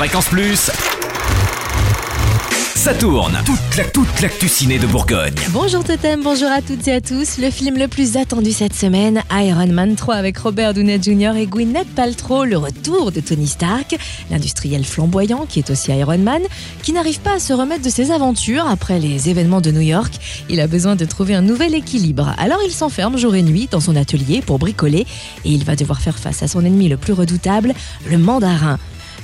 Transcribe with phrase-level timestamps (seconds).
[0.00, 0.70] Fréquence Plus.
[2.74, 3.36] Ça tourne.
[3.44, 5.34] Toute la toute l'actu ciné de Bourgogne.
[5.50, 7.36] Bonjour Totem, bonjour à toutes et à tous.
[7.36, 11.36] Le film le plus attendu cette semaine, Iron Man 3 avec Robert Downey Jr.
[11.36, 13.98] et Gwyneth Paltrow, le retour de Tony Stark,
[14.30, 16.40] l'industriel flamboyant qui est aussi Iron Man,
[16.82, 20.14] qui n'arrive pas à se remettre de ses aventures après les événements de New York.
[20.48, 22.34] Il a besoin de trouver un nouvel équilibre.
[22.38, 25.06] Alors il s'enferme jour et nuit dans son atelier pour bricoler
[25.44, 27.74] et il va devoir faire face à son ennemi le plus redoutable,
[28.08, 28.78] le mandarin.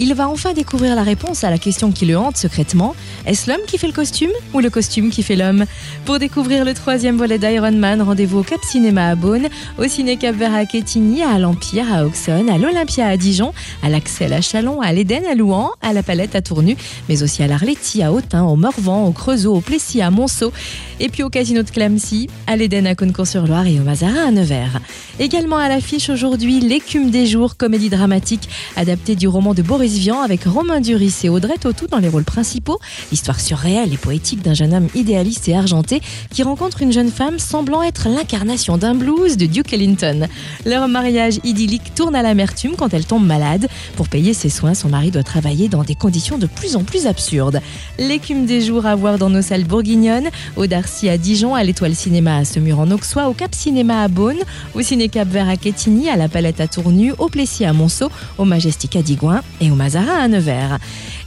[0.00, 2.94] Il va enfin découvrir la réponse à la question qui le hante secrètement.
[3.26, 5.64] Est-ce l'homme qui fait le costume ou le costume qui fait l'homme?
[6.04, 10.16] Pour découvrir le troisième volet d'Iron Man, rendez-vous au Cap Cinéma à Beaune, au Ciné
[10.16, 14.40] Cap Vert à Quetigny, à l'Empire à Auxonne, à l'Olympia à Dijon, à l'Axel à
[14.40, 16.76] Chalon, à l'Éden à Louan, à la Palette à Tournu,
[17.08, 20.52] mais aussi à l'Arletty à Autun, au Morvan, au Creusot, au Plessis à Monceau,
[21.00, 24.80] et puis au Casino de Clamcy, à l'Éden à Concours-sur-Loire et au Mazarin à Nevers.
[25.20, 30.20] Également à l'affiche aujourd'hui, L'écume des jours, comédie dramatique adaptée du roman de Boris Vian
[30.20, 32.78] avec Romain Duris et Audrey Tautou dans les rôles principaux.
[33.10, 37.38] L'histoire surréelle et poétique d'un jeune homme idéaliste et argenté qui rencontre une jeune femme
[37.38, 40.26] semblant être l'incarnation d'un blues de Duke Ellington.
[40.66, 43.68] Leur mariage idyllique tourne à l'amertume quand elle tombe malade.
[43.96, 47.06] Pour payer ses soins, son mari doit travailler dans des conditions de plus en plus
[47.06, 47.60] absurdes.
[47.98, 51.94] L'écume des jours à voir dans nos salles bourguignonnes, au Darcy à Dijon, à l'Étoile
[51.94, 54.38] Cinéma à Semur en Auxois, au Cap Cinéma à Beaune,
[54.74, 58.10] au Ciné Cap Vert à Quetigny, à la Palette à Tournu, au Plessis à Monceau,
[58.38, 60.78] au Majestic à Digoin et au Mazarin à Nevers.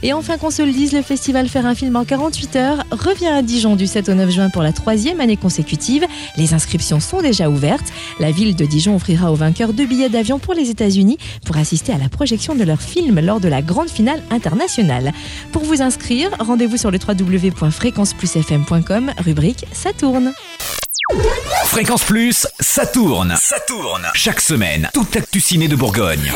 [0.02, 3.28] Et enfin qu'on se le dise, le festival Faire un film en 48 heures revient
[3.28, 6.06] à Dijon du 7 au 9 juin pour la troisième année consécutive.
[6.36, 7.92] Les inscriptions sont déjà ouvertes.
[8.18, 11.92] La ville de Dijon offrira aux vainqueurs deux billets d'avion pour les États-Unis pour assister
[11.92, 15.12] à la projection de leur film lors de la grande finale internationale.
[15.52, 20.32] Pour vous inscrire, rendez-vous sur le www.fréquenceplusfm.com, rubrique Ça tourne.
[21.66, 23.36] Fréquence Plus, ça tourne.
[23.40, 24.06] Ça tourne.
[24.14, 26.32] Chaque semaine, toute l'actu ciné de Bourgogne.